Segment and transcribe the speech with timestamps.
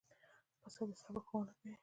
[0.61, 1.73] پسه د صبر ښوونه کوي.